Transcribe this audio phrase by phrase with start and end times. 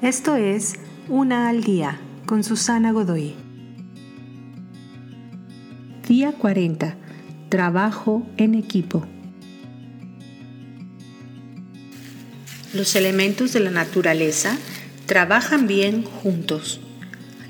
[0.00, 0.74] Esto es
[1.08, 3.34] Una al Día con Susana Godoy.
[6.06, 6.94] Día 40.
[7.48, 9.04] Trabajo en equipo.
[12.72, 14.56] Los elementos de la naturaleza
[15.06, 16.80] trabajan bien juntos.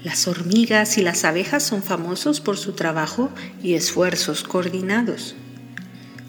[0.03, 3.31] Las hormigas y las abejas son famosos por su trabajo
[3.63, 5.37] y esfuerzos coordinados.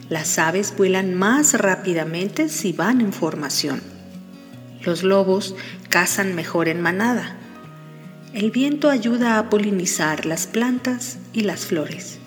[0.10, 3.99] Las aves vuelan más rápidamente si van en formación.
[4.90, 5.54] Los lobos
[5.88, 7.36] cazan mejor en manada.
[8.34, 12.18] El viento ayuda a polinizar las plantas y las flores.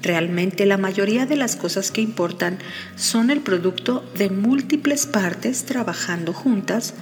[0.00, 2.58] Realmente la mayoría de las cosas que importan
[2.94, 6.94] son el producto de múltiples partes trabajando juntas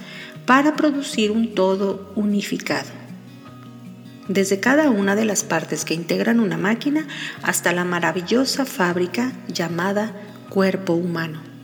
[0.45, 2.89] para producir un todo unificado.
[4.27, 7.07] Desde cada una de las partes que integran una máquina
[7.41, 10.11] hasta la maravillosa fábrica llamada
[10.49, 11.54] cuerpo humano.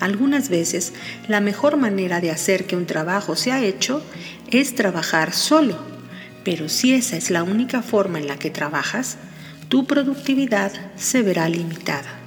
[0.00, 0.94] Algunas veces
[1.28, 4.02] la mejor manera de hacer que un trabajo sea hecho
[4.50, 5.78] es trabajar solo,
[6.42, 9.18] pero si esa es la única forma en la que trabajas,
[9.68, 12.18] tu productividad se verá limitada.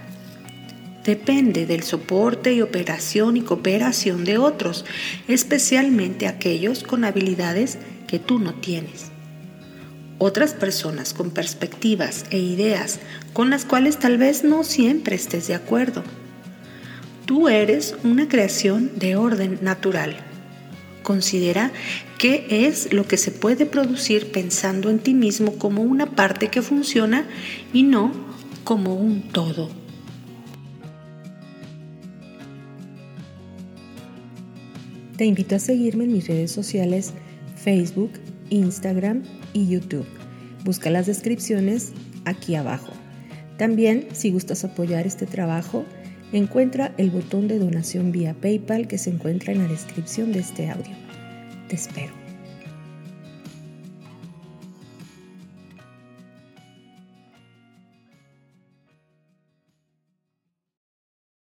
[1.04, 4.86] Depende del soporte y operación y cooperación de otros,
[5.28, 9.08] especialmente aquellos con habilidades que tú no tienes.
[10.20, 13.00] Otras personas con perspectivas e ideas
[13.34, 16.04] con las cuales tal vez no siempre estés de acuerdo
[17.26, 20.18] Tú eres una creación de orden natural.
[21.04, 21.72] Considera
[22.18, 26.62] qué es lo que se puede producir pensando en ti mismo como una parte que
[26.62, 27.26] funciona
[27.74, 28.12] y no
[28.66, 29.70] como un todo.
[35.18, 37.14] Te invito a seguirme en mis redes sociales
[37.56, 38.12] Facebook,
[38.50, 40.08] Instagram y YouTube.
[40.66, 41.94] Busca las descripciones
[42.26, 42.92] aquí abajo.
[43.58, 45.86] También, si gustas apoyar este trabajo,
[46.38, 50.70] encuentra el botón de donación vía PayPal que se encuentra en la descripción de este
[50.70, 50.96] audio.
[51.68, 52.23] Te espero.